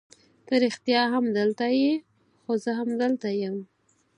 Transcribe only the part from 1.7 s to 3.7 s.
یې؟ هو زه همدلته یم.